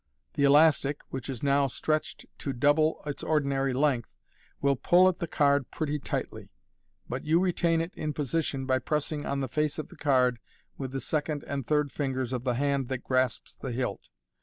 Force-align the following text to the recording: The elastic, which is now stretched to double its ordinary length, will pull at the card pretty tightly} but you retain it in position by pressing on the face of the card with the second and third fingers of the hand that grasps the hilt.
The 0.33 0.45
elastic, 0.45 1.01
which 1.09 1.29
is 1.29 1.43
now 1.43 1.67
stretched 1.67 2.25
to 2.39 2.53
double 2.53 3.03
its 3.05 3.21
ordinary 3.21 3.71
length, 3.71 4.09
will 4.59 4.75
pull 4.75 5.07
at 5.07 5.19
the 5.19 5.27
card 5.27 5.69
pretty 5.69 5.99
tightly} 5.99 6.49
but 7.07 7.23
you 7.23 7.39
retain 7.39 7.81
it 7.81 7.93
in 7.93 8.11
position 8.11 8.65
by 8.65 8.79
pressing 8.79 9.27
on 9.27 9.41
the 9.41 9.47
face 9.47 9.77
of 9.77 9.89
the 9.89 9.95
card 9.95 10.39
with 10.75 10.91
the 10.91 10.99
second 10.99 11.43
and 11.45 11.67
third 11.67 11.91
fingers 11.91 12.33
of 12.33 12.45
the 12.45 12.55
hand 12.55 12.87
that 12.87 13.03
grasps 13.03 13.53
the 13.53 13.71
hilt. 13.71 14.09